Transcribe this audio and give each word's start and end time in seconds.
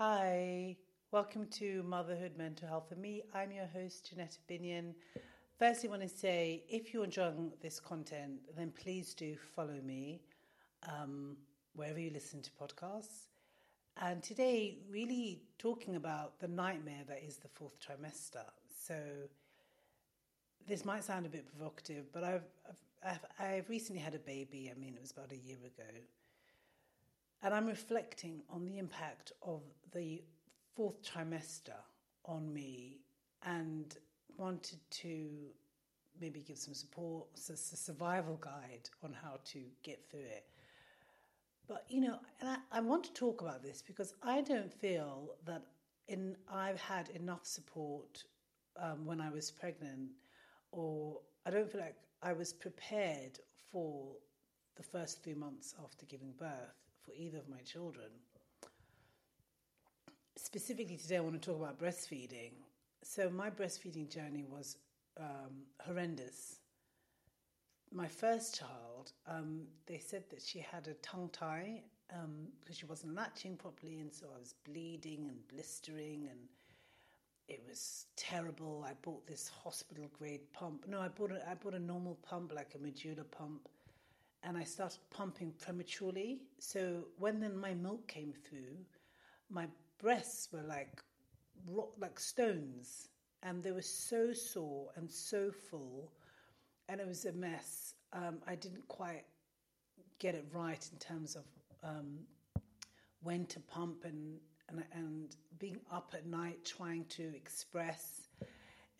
Hi, 0.00 0.76
welcome 1.10 1.48
to 1.54 1.82
Motherhood 1.82 2.38
Mental 2.38 2.68
Health 2.68 2.92
and 2.92 3.02
Me. 3.02 3.24
I'm 3.34 3.50
your 3.50 3.66
host, 3.66 4.08
Janetta 4.08 4.38
Binion. 4.48 4.94
Firstly, 5.58 5.88
I 5.88 5.90
want 5.90 6.02
to 6.02 6.08
say 6.08 6.62
if 6.68 6.94
you're 6.94 7.02
enjoying 7.02 7.50
this 7.60 7.80
content, 7.80 8.38
then 8.56 8.72
please 8.80 9.12
do 9.12 9.34
follow 9.56 9.80
me 9.84 10.20
um, 10.88 11.36
wherever 11.74 11.98
you 11.98 12.12
listen 12.12 12.40
to 12.42 12.50
podcasts. 12.52 13.26
And 14.00 14.22
today, 14.22 14.78
really 14.88 15.42
talking 15.58 15.96
about 15.96 16.38
the 16.38 16.46
nightmare 16.46 17.02
that 17.08 17.24
is 17.26 17.38
the 17.38 17.48
fourth 17.48 17.74
trimester. 17.80 18.44
So, 18.80 18.94
this 20.68 20.84
might 20.84 21.02
sound 21.02 21.26
a 21.26 21.28
bit 21.28 21.44
provocative, 21.44 22.04
but 22.12 22.22
I've, 22.22 22.44
I've, 23.04 23.24
I've 23.40 23.68
recently 23.68 24.00
had 24.00 24.14
a 24.14 24.20
baby. 24.20 24.70
I 24.72 24.78
mean, 24.78 24.94
it 24.94 25.00
was 25.00 25.10
about 25.10 25.32
a 25.32 25.36
year 25.36 25.58
ago. 25.58 25.90
And 27.42 27.54
I'm 27.54 27.66
reflecting 27.66 28.42
on 28.50 28.64
the 28.64 28.78
impact 28.78 29.32
of 29.42 29.62
the 29.92 30.22
fourth 30.74 31.02
trimester 31.02 31.78
on 32.24 32.52
me 32.52 33.00
and 33.44 33.96
wanted 34.36 34.78
to 34.90 35.28
maybe 36.20 36.40
give 36.40 36.58
some 36.58 36.74
support, 36.74 37.28
a 37.36 37.56
survival 37.56 38.36
guide 38.40 38.88
on 39.04 39.12
how 39.12 39.38
to 39.44 39.60
get 39.82 40.04
through 40.10 40.20
it. 40.20 40.46
But 41.68 41.84
you 41.88 42.00
know, 42.00 42.18
and 42.40 42.50
I, 42.50 42.78
I 42.78 42.80
want 42.80 43.04
to 43.04 43.12
talk 43.12 43.40
about 43.40 43.62
this 43.62 43.82
because 43.86 44.14
I 44.22 44.40
don't 44.40 44.72
feel 44.72 45.34
that 45.46 45.62
in 46.08 46.36
I've 46.50 46.80
had 46.80 47.10
enough 47.10 47.44
support 47.44 48.24
um, 48.80 49.04
when 49.04 49.20
I 49.20 49.30
was 49.30 49.50
pregnant, 49.50 50.10
or 50.72 51.20
I 51.46 51.50
don't 51.50 51.70
feel 51.70 51.80
like 51.80 51.96
I 52.22 52.32
was 52.32 52.52
prepared 52.52 53.38
for 53.70 54.16
the 54.76 54.82
first 54.82 55.22
three 55.22 55.34
months 55.34 55.74
after 55.84 56.06
giving 56.06 56.32
birth 56.38 56.87
for 57.08 57.14
either 57.20 57.38
of 57.38 57.48
my 57.48 57.60
children. 57.64 58.06
Specifically, 60.36 60.96
today 60.96 61.16
I 61.16 61.20
want 61.20 61.40
to 61.40 61.50
talk 61.50 61.60
about 61.60 61.80
breastfeeding. 61.80 62.52
So, 63.02 63.30
my 63.30 63.50
breastfeeding 63.50 64.10
journey 64.10 64.44
was 64.48 64.76
um, 65.18 65.64
horrendous. 65.80 66.60
My 67.92 68.06
first 68.06 68.58
child, 68.58 69.12
um, 69.26 69.62
they 69.86 69.98
said 69.98 70.24
that 70.30 70.42
she 70.42 70.58
had 70.58 70.88
a 70.88 70.94
tongue 70.94 71.30
tie 71.32 71.82
because 72.08 72.24
um, 72.24 72.72
she 72.72 72.86
wasn't 72.86 73.14
latching 73.14 73.56
properly, 73.56 74.00
and 74.00 74.12
so 74.12 74.26
I 74.34 74.38
was 74.38 74.54
bleeding 74.64 75.26
and 75.28 75.38
blistering, 75.48 76.28
and 76.30 76.40
it 77.48 77.62
was 77.66 78.06
terrible. 78.16 78.84
I 78.86 78.92
bought 79.02 79.26
this 79.26 79.50
hospital 79.64 80.10
grade 80.18 80.52
pump. 80.52 80.86
No, 80.86 81.00
I 81.00 81.08
bought 81.08 81.32
a, 81.32 81.48
I 81.48 81.54
bought 81.54 81.74
a 81.74 81.78
normal 81.78 82.18
pump, 82.22 82.52
like 82.54 82.74
a 82.74 82.78
Medela 82.78 83.24
pump, 83.30 83.68
and 84.42 84.56
I 84.56 84.64
started 84.64 85.00
pumping 85.10 85.52
prematurely. 85.58 86.40
So 86.58 87.04
when 87.18 87.40
then 87.40 87.56
my 87.56 87.74
milk 87.74 88.06
came 88.06 88.32
through, 88.32 88.76
my 89.50 89.66
breasts 90.00 90.48
were 90.52 90.62
like 90.62 91.02
rock, 91.66 91.90
like 91.98 92.18
stones, 92.18 93.08
and 93.42 93.62
they 93.62 93.72
were 93.72 93.82
so 93.82 94.32
sore 94.32 94.90
and 94.96 95.10
so 95.10 95.50
full, 95.50 96.12
and 96.88 97.00
it 97.00 97.06
was 97.06 97.24
a 97.24 97.32
mess. 97.32 97.94
Um, 98.12 98.38
I 98.46 98.54
didn't 98.54 98.86
quite 98.88 99.24
get 100.18 100.34
it 100.34 100.44
right 100.52 100.88
in 100.92 100.98
terms 100.98 101.36
of 101.36 101.44
um, 101.82 102.18
when 103.22 103.46
to 103.46 103.60
pump 103.60 104.04
and, 104.04 104.38
and 104.68 104.84
and 104.92 105.36
being 105.58 105.78
up 105.92 106.14
at 106.14 106.26
night 106.26 106.64
trying 106.64 107.04
to 107.06 107.34
express 107.34 108.27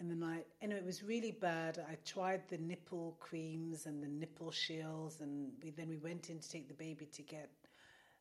in 0.00 0.08
the 0.08 0.14
night. 0.14 0.46
Anyway, 0.62 0.80
it 0.80 0.86
was 0.86 1.02
really 1.02 1.32
bad. 1.32 1.84
I 1.91 1.96
tried 2.04 2.42
the 2.48 2.58
nipple 2.58 3.16
creams 3.20 3.86
and 3.86 4.02
the 4.02 4.08
nipple 4.08 4.50
shields, 4.50 5.20
and 5.20 5.50
we, 5.62 5.70
then 5.70 5.88
we 5.88 5.98
went 5.98 6.30
in 6.30 6.38
to 6.38 6.48
take 6.48 6.68
the 6.68 6.74
baby 6.74 7.06
to 7.06 7.22
get 7.22 7.50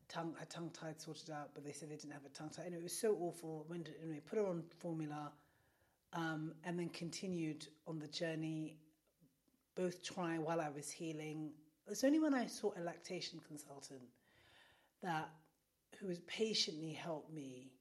tongue 0.10 0.34
her 0.40 0.46
tongue 0.46 0.72
tied 0.72 1.00
sorted 1.00 1.30
out, 1.30 1.50
but 1.54 1.66
they 1.66 1.72
said 1.72 1.90
they 1.90 1.96
didn't 1.96 2.14
have 2.14 2.26
a 2.26 2.30
tongue 2.30 2.50
tied. 2.50 2.66
Anyway, 2.66 2.80
it 2.80 2.84
was 2.84 2.98
so 2.98 3.16
awful. 3.20 3.66
Went 3.70 3.90
anyway, 4.02 4.22
put 4.26 4.40
her 4.40 4.48
on 4.48 4.64
formula, 4.80 5.32
um, 6.14 6.54
and 6.64 6.80
then 6.80 6.90
continued 6.90 7.68
on 7.88 8.00
the 8.00 8.08
journey. 8.08 8.78
Both 9.76 10.04
trying 10.04 10.44
while 10.44 10.60
I 10.60 10.70
was 10.70 10.90
healing. 10.90 11.52
It 11.86 11.90
was 11.90 12.04
only 12.04 12.20
when 12.20 12.34
I 12.34 12.48
saw 12.48 12.72
a 12.76 12.82
lactation 12.82 13.40
consultant 13.48 14.02
that 15.04 15.30
who 16.00 16.08
was 16.08 16.20
patiently 16.22 16.94
helped 16.94 17.32
me 17.32 17.72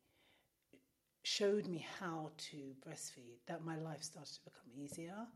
showed 1.26 1.66
me 1.66 1.84
how 1.98 2.30
to 2.38 2.56
breastfeed 2.86 3.40
that 3.48 3.64
my 3.64 3.76
life 3.78 4.00
started 4.00 4.32
to 4.32 4.40
become 4.44 4.70
easier. 4.80 5.26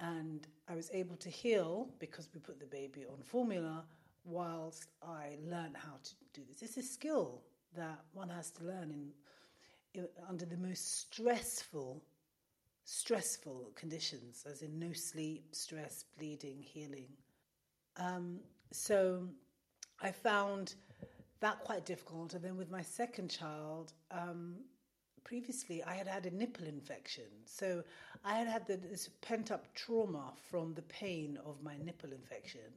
And 0.00 0.46
I 0.68 0.74
was 0.74 0.90
able 0.92 1.16
to 1.16 1.30
heal 1.30 1.88
because 1.98 2.28
we 2.34 2.40
put 2.40 2.60
the 2.60 2.66
baby 2.66 3.06
on 3.10 3.22
formula 3.22 3.86
whilst 4.26 4.90
I 5.02 5.38
learned 5.42 5.76
how 5.78 5.94
to 6.04 6.10
do 6.34 6.42
this. 6.46 6.60
It's 6.60 6.76
a 6.76 6.82
skill 6.82 7.40
that 7.74 8.00
one 8.12 8.28
has 8.28 8.50
to 8.50 8.64
learn 8.64 8.90
in, 8.90 9.08
in 9.94 10.08
under 10.28 10.44
the 10.44 10.58
most 10.58 11.00
stressful, 11.00 12.02
stressful 12.84 13.72
conditions, 13.76 14.44
as 14.46 14.60
in 14.60 14.78
no 14.78 14.92
sleep, 14.92 15.46
stress, 15.52 16.04
bleeding, 16.18 16.60
healing. 16.60 17.08
Um, 17.96 18.40
so 18.72 19.26
I 20.02 20.12
found 20.12 20.74
that 21.40 21.60
quite 21.60 21.86
difficult. 21.86 22.34
And 22.34 22.44
then 22.44 22.58
with 22.58 22.70
my 22.70 22.82
second 22.82 23.30
child, 23.30 23.94
um, 24.10 24.56
previously 25.28 25.84
I 25.84 25.92
had 25.92 26.08
had 26.08 26.24
a 26.24 26.30
nipple 26.30 26.66
infection. 26.66 27.24
So 27.44 27.84
I 28.24 28.38
had 28.38 28.48
had 28.48 28.66
this 28.66 29.10
pent 29.20 29.50
up 29.50 29.66
trauma 29.74 30.32
from 30.50 30.72
the 30.72 30.82
pain 30.82 31.38
of 31.44 31.62
my 31.62 31.76
nipple 31.84 32.12
infection. 32.12 32.72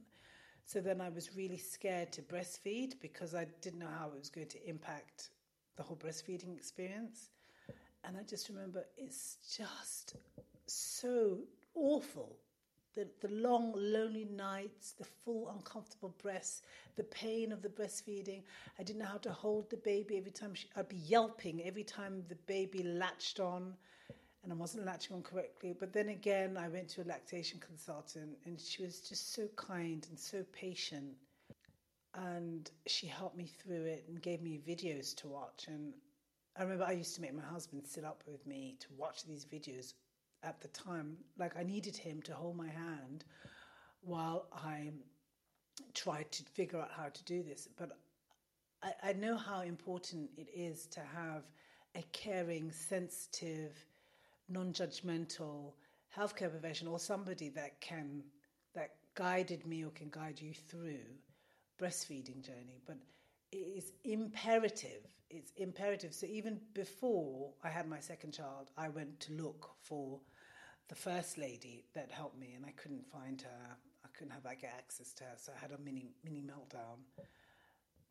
So 0.66 0.82
then 0.82 1.00
I 1.00 1.08
was 1.08 1.34
really 1.34 1.56
scared 1.56 2.12
to 2.12 2.20
breastfeed 2.20 3.00
because 3.00 3.34
I 3.34 3.46
didn't 3.62 3.78
know 3.78 3.94
how 3.98 4.08
it 4.08 4.18
was 4.18 4.28
going 4.28 4.48
to 4.48 4.68
impact 4.68 5.30
the 5.76 5.82
whole 5.82 5.96
breastfeeding 5.96 6.54
experience. 6.54 7.30
And 8.04 8.18
I 8.18 8.22
just 8.22 8.50
remember 8.50 8.84
it's 8.98 9.38
just 9.56 10.16
so 10.66 11.38
awful 11.74 12.36
the, 12.94 13.06
the 13.20 13.28
long, 13.28 13.72
lonely 13.76 14.24
nights, 14.24 14.92
the 14.92 15.04
full, 15.04 15.50
uncomfortable 15.54 16.14
breasts, 16.22 16.62
the 16.96 17.04
pain 17.04 17.52
of 17.52 17.62
the 17.62 17.68
breastfeeding. 17.68 18.42
I 18.78 18.82
didn't 18.82 19.00
know 19.00 19.06
how 19.06 19.18
to 19.18 19.32
hold 19.32 19.70
the 19.70 19.76
baby 19.78 20.18
every 20.18 20.30
time. 20.30 20.54
She, 20.54 20.68
I'd 20.76 20.88
be 20.88 20.96
yelping 20.96 21.62
every 21.64 21.84
time 21.84 22.22
the 22.28 22.36
baby 22.46 22.82
latched 22.82 23.40
on, 23.40 23.74
and 24.42 24.52
I 24.52 24.56
wasn't 24.56 24.84
latching 24.84 25.16
on 25.16 25.22
correctly. 25.22 25.74
But 25.78 25.92
then 25.92 26.10
again, 26.10 26.56
I 26.56 26.68
went 26.68 26.88
to 26.90 27.02
a 27.02 27.04
lactation 27.04 27.60
consultant, 27.60 28.36
and 28.44 28.60
she 28.60 28.82
was 28.82 29.00
just 29.00 29.34
so 29.34 29.48
kind 29.56 30.06
and 30.10 30.18
so 30.18 30.44
patient. 30.52 31.14
And 32.14 32.70
she 32.86 33.06
helped 33.06 33.38
me 33.38 33.46
through 33.46 33.84
it 33.84 34.04
and 34.08 34.20
gave 34.20 34.42
me 34.42 34.60
videos 34.68 35.14
to 35.16 35.28
watch. 35.28 35.64
And 35.68 35.94
I 36.58 36.62
remember 36.62 36.84
I 36.84 36.92
used 36.92 37.14
to 37.14 37.22
make 37.22 37.34
my 37.34 37.42
husband 37.42 37.86
sit 37.86 38.04
up 38.04 38.22
with 38.26 38.46
me 38.46 38.76
to 38.80 38.86
watch 38.98 39.24
these 39.24 39.46
videos 39.46 39.94
at 40.42 40.60
the 40.60 40.68
time. 40.68 41.16
Like 41.38 41.56
I 41.56 41.62
needed 41.62 41.96
him 41.96 42.22
to 42.22 42.34
hold 42.34 42.56
my 42.56 42.68
hand 42.68 43.24
while 44.02 44.46
I 44.52 44.90
tried 45.94 46.30
to 46.32 46.44
figure 46.44 46.80
out 46.80 46.90
how 46.96 47.08
to 47.08 47.24
do 47.24 47.42
this. 47.42 47.68
But 47.76 47.92
I, 48.82 48.92
I 49.02 49.12
know 49.12 49.36
how 49.36 49.62
important 49.62 50.30
it 50.36 50.48
is 50.54 50.86
to 50.86 51.00
have 51.00 51.44
a 51.94 52.02
caring, 52.12 52.70
sensitive, 52.72 53.72
non-judgmental 54.48 55.72
healthcare 56.16 56.50
professional 56.50 56.92
or 56.94 56.98
somebody 56.98 57.48
that 57.50 57.80
can 57.80 58.22
that 58.74 58.94
guided 59.14 59.66
me 59.66 59.84
or 59.84 59.90
can 59.90 60.08
guide 60.10 60.40
you 60.40 60.52
through 60.54 61.00
breastfeeding 61.80 62.44
journey. 62.44 62.80
But 62.86 62.96
it 63.50 63.56
is 63.56 63.92
imperative. 64.04 65.06
It's 65.30 65.52
imperative. 65.56 66.14
So 66.14 66.26
even 66.26 66.60
before 66.74 67.52
I 67.62 67.68
had 67.68 67.88
my 67.88 68.00
second 68.00 68.32
child, 68.32 68.70
I 68.76 68.88
went 68.88 69.20
to 69.20 69.32
look 69.32 69.70
for 69.82 70.20
the 70.92 70.96
first 70.96 71.38
lady 71.38 71.86
that 71.94 72.10
helped 72.10 72.38
me, 72.38 72.52
and 72.54 72.66
I 72.66 72.72
couldn't 72.72 73.06
find 73.06 73.40
her. 73.40 73.76
I 74.04 74.08
couldn't 74.12 74.34
have 74.34 74.44
like 74.44 74.62
access 74.62 75.14
to 75.14 75.24
her, 75.24 75.36
so 75.36 75.50
I 75.56 75.58
had 75.58 75.70
a 75.70 75.82
mini 75.82 76.10
mini 76.22 76.42
meltdown. 76.42 76.98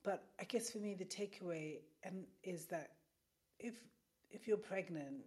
But 0.01 0.23
I 0.39 0.45
guess 0.45 0.71
for 0.71 0.79
me, 0.79 0.95
the 0.95 1.05
takeaway 1.05 1.81
and 2.03 2.23
is 2.43 2.65
that 2.65 2.93
if 3.59 3.75
if 4.31 4.47
you're 4.47 4.57
pregnant 4.57 5.25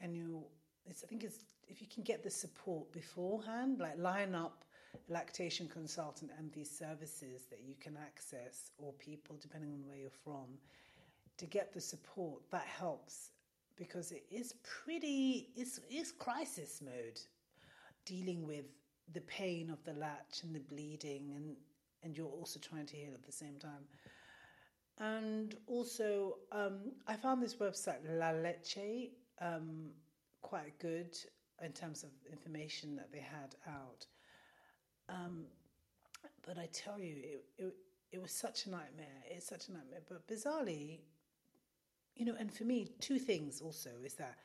and 0.00 0.16
you, 0.16 0.44
I 0.88 0.92
think 0.94 1.24
it's 1.24 1.44
if 1.68 1.82
you 1.82 1.88
can 1.94 2.04
get 2.04 2.22
the 2.22 2.30
support 2.30 2.90
beforehand, 2.90 3.80
like 3.80 3.98
line 3.98 4.34
up 4.34 4.64
lactation 5.10 5.68
consultant 5.68 6.30
and 6.38 6.50
these 6.52 6.70
services 6.70 7.42
that 7.50 7.60
you 7.62 7.74
can 7.80 7.98
access 7.98 8.70
or 8.78 8.94
people 8.94 9.36
depending 9.42 9.72
on 9.72 9.84
where 9.86 9.98
you're 9.98 10.22
from 10.24 10.56
to 11.36 11.44
get 11.46 11.74
the 11.74 11.80
support 11.80 12.40
that 12.50 12.64
helps 12.64 13.32
because 13.76 14.12
it 14.12 14.24
is 14.30 14.54
pretty 14.62 15.48
it's, 15.56 15.80
it's 15.90 16.12
crisis 16.12 16.80
mode 16.82 17.20
dealing 18.04 18.46
with 18.46 18.66
the 19.12 19.20
pain 19.22 19.70
of 19.70 19.82
the 19.84 19.92
latch 19.94 20.42
and 20.42 20.54
the 20.54 20.60
bleeding 20.60 21.32
and 21.36 21.56
and 22.02 22.16
you're 22.16 22.26
also 22.26 22.60
trying 22.60 22.86
to 22.86 22.96
heal 22.96 23.14
at 23.14 23.24
the 23.24 23.32
same 23.32 23.56
time. 23.58 23.84
And 24.98 25.56
also 25.66 26.36
um, 26.52 26.92
i 27.08 27.16
found 27.16 27.42
this 27.42 27.54
website 27.56 27.98
la 28.08 28.30
leche 28.30 29.10
um, 29.40 29.90
quite 30.42 30.78
good 30.78 31.16
in 31.62 31.72
terms 31.72 32.04
of 32.04 32.10
information 32.30 32.94
that 32.96 33.10
they 33.12 33.20
had 33.20 33.56
out. 33.66 34.06
Um, 35.08 35.46
but 36.46 36.58
i 36.58 36.68
tell 36.72 37.00
you 37.00 37.16
it, 37.16 37.44
it, 37.58 37.74
it 38.12 38.22
was 38.22 38.30
such 38.30 38.66
a 38.66 38.70
nightmare. 38.70 39.22
It's 39.28 39.48
such 39.48 39.68
a 39.68 39.72
nightmare. 39.72 40.02
But 40.08 40.28
bizarrely 40.28 41.00
you 42.16 42.24
know, 42.24 42.34
and 42.38 42.52
for 42.52 42.64
me, 42.64 42.88
two 43.00 43.18
things 43.18 43.60
also 43.60 43.90
is 44.04 44.14
that 44.14 44.36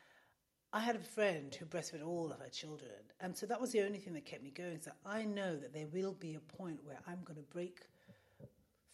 I 0.72 0.82
had 0.82 0.96
a 0.96 1.00
friend 1.00 1.54
who 1.54 1.66
breastfed 1.66 2.06
all 2.06 2.32
of 2.32 2.40
her 2.40 2.50
children. 2.50 2.92
And 3.22 3.36
so 3.36 3.46
that 3.48 3.60
was 3.60 3.72
the 3.72 3.82
only 3.82 3.98
thing 3.98 4.14
that 4.14 4.26
kept 4.26 4.44
me 4.44 4.52
going. 4.52 4.80
So 4.82 4.92
I 5.06 5.24
know 5.24 5.56
that 5.56 5.74
there 5.74 5.88
will 5.92 6.14
be 6.14 6.36
a 6.36 6.58
point 6.58 6.80
where 6.84 7.00
I'm 7.08 7.24
going 7.26 7.38
to 7.38 7.54
break 7.54 7.82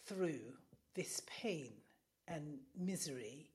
through 0.05 0.39
this 0.93 1.21
pain 1.27 1.73
and 2.27 2.59
misery 2.77 3.49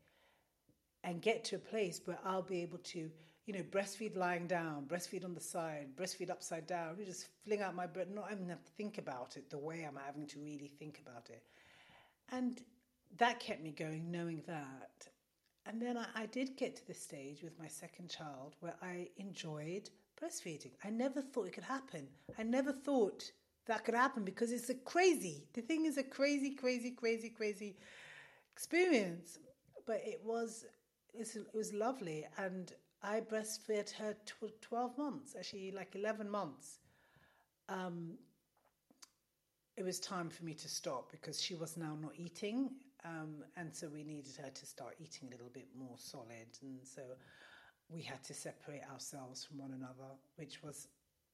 and 1.03 1.23
get 1.23 1.45
to 1.45 1.57
a 1.57 1.59
place 1.59 2.03
where 2.05 2.19
I'll 2.25 2.43
be 2.43 2.61
able 2.61 2.79
to, 2.79 3.11
you 3.47 3.55
know, 3.55 3.63
breastfeed 3.63 4.17
lying 4.17 4.47
down, 4.47 4.85
breastfeed 4.87 5.25
on 5.25 5.35
the 5.35 5.41
side, 5.41 5.89
breastfeed 5.97 6.29
upside 6.29 6.67
down, 6.67 6.93
really 6.93 7.07
just 7.07 7.29
fling 7.45 7.63
out 7.63 7.75
my 7.75 7.87
breast, 7.87 8.11
not 8.11 8.31
even 8.31 8.51
have 8.51 8.63
to 8.63 8.73
think 8.73 8.99
about 8.99 9.39
it 9.39 9.49
the 9.49 9.59
way 9.59 9.87
I'm 9.89 9.99
having 10.05 10.27
to 10.27 10.39
really 10.41 10.71
think 10.79 11.01
about 11.07 11.31
it. 11.31 11.43
And 12.31 12.61
that 13.19 13.41
kept 13.41 13.63
me 13.63 13.73
going, 13.73 14.11
knowing 14.11 14.43
that. 14.47 15.09
And 15.67 15.81
then 15.81 15.97
I, 15.97 16.07
I 16.15 16.27
did 16.27 16.57
get 16.57 16.77
to 16.77 16.87
the 16.87 16.95
stage 16.95 17.43
with 17.43 17.59
my 17.59 17.69
second 17.69 18.09
child 18.09 18.57
where 18.61 18.75
I 18.83 19.09
enjoyed 19.19 19.91
breastfeeding. 20.21 20.73
I 20.85 20.91
never 20.91 21.21
thought 21.21 21.47
it 21.47 21.53
could 21.53 21.65
happen. 21.65 22.07
I 22.39 22.43
never 22.43 22.73
thought 22.73 23.31
that 23.67 23.85
could 23.85 23.95
happen 23.95 24.25
because 24.25 24.53
it's 24.53 24.71
a 24.71 24.75
crazy, 24.75 25.47
the 25.53 25.61
thing 25.61 25.85
is 25.87 25.99
a 25.99 26.03
crazy, 26.03 26.51
crazy, 26.51 26.91
crazy, 26.91 27.29
crazy 27.31 27.77
experience. 28.53 29.39
But 29.87 30.03
it 30.05 30.21
was, 30.25 30.65
it 31.15 31.29
was 31.53 31.73
lovely. 31.73 32.27
And 32.39 32.73
I 33.03 33.21
breastfed 33.21 33.93
her 33.93 34.15
tw- 34.25 34.61
12 34.61 34.99
months, 34.99 35.35
actually, 35.39 35.73
like 35.73 35.95
11 35.95 36.29
months. 36.29 36.79
Um, 37.69 38.15
it 39.77 39.85
was 39.85 40.01
time 40.01 40.29
for 40.29 40.45
me 40.45 40.55
to 40.55 40.69
stop 40.69 41.11
because 41.11 41.41
she 41.41 41.55
was 41.55 41.77
now 41.77 41.97
not 42.01 42.13
eating 42.17 42.71
um, 43.05 43.45
and 43.57 43.75
so 43.75 43.89
we 43.89 44.05
needed 44.05 44.37
her 44.43 44.51
to 44.51 44.67
start 44.67 44.95
eating 44.99 45.29
a 45.29 45.31
little 45.31 45.51
bit 45.53 45.69
more 45.79 45.97
solid. 45.97 46.49
And 46.63 46.81
so 46.85 47.03
we 47.89 48.03
had 48.03 48.23
to 48.25 48.35
separate 48.35 48.83
ourselves 48.93 49.45
from 49.45 49.59
one 49.59 49.73
another, 49.73 50.11
which 50.37 50.63
was 50.63 50.89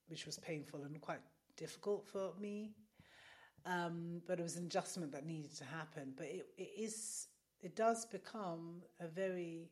which 0.09 0.25
was 0.25 0.39
painful 0.39 0.85
and 0.85 1.01
quite 1.01 1.21
difficult 1.57 2.07
for 2.07 2.33
me. 2.41 2.71
Um, 3.65 4.23
but 4.29 4.39
it 4.39 4.43
was 4.45 4.57
an 4.57 4.67
adjustment 4.67 5.11
that 5.13 5.27
needed 5.27 5.57
to 5.57 5.65
happen. 5.65 6.13
But 6.17 6.27
it, 6.27 6.47
it 6.57 6.71
is 6.79 7.27
it 7.61 7.75
does 7.75 8.07
become 8.07 8.83
a 9.01 9.09
very 9.09 9.71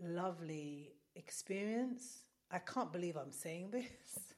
lovely 0.00 0.94
experience. 1.16 2.24
I 2.50 2.58
can't 2.58 2.92
believe 2.92 3.16
I'm 3.16 3.32
saying 3.32 3.70
this. 3.72 4.32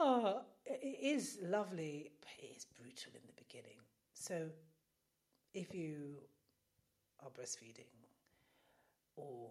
oh, 0.00 0.40
it 0.64 0.98
is 1.02 1.38
lovely, 1.42 2.10
but 2.20 2.30
it 2.38 2.56
is 2.56 2.64
brutal 2.64 3.12
in 3.14 3.20
the 3.26 3.34
beginning. 3.36 3.76
So 4.14 4.48
if 5.56 5.74
you 5.74 6.18
are 7.24 7.30
breastfeeding 7.30 7.88
or 9.16 9.50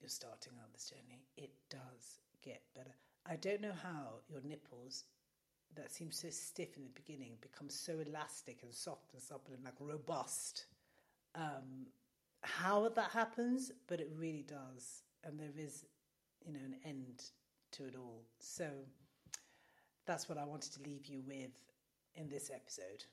you're 0.00 0.08
starting 0.08 0.52
on 0.58 0.68
this 0.72 0.90
journey, 0.90 1.22
it 1.36 1.52
does 1.70 2.18
get 2.42 2.60
better. 2.74 2.90
I 3.24 3.36
don't 3.36 3.60
know 3.60 3.72
how 3.82 4.14
your 4.28 4.40
nipples 4.42 5.04
that 5.76 5.92
seem 5.92 6.10
so 6.10 6.28
stiff 6.30 6.76
in 6.76 6.82
the 6.82 6.90
beginning 6.90 7.34
become 7.40 7.68
so 7.68 7.94
elastic 8.04 8.58
and 8.64 8.74
soft 8.74 9.12
and 9.12 9.22
supple 9.22 9.54
and 9.54 9.62
like 9.64 9.74
robust. 9.78 10.66
Um, 11.36 11.86
how 12.42 12.88
that 12.88 13.10
happens, 13.10 13.70
but 13.86 14.00
it 14.00 14.10
really 14.16 14.44
does, 14.48 15.02
and 15.22 15.38
there 15.38 15.50
is, 15.56 15.84
you 16.44 16.52
know, 16.52 16.60
an 16.64 16.76
end 16.84 17.30
to 17.72 17.84
it 17.84 17.94
all. 17.96 18.24
So 18.40 18.68
that's 20.04 20.28
what 20.28 20.38
I 20.38 20.44
wanted 20.44 20.72
to 20.72 20.82
leave 20.82 21.06
you 21.06 21.22
with 21.26 21.60
in 22.16 22.28
this 22.28 22.50
episode. 22.52 23.04